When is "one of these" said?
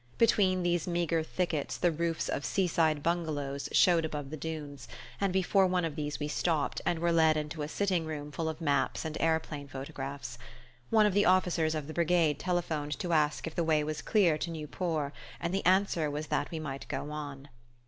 5.67-6.19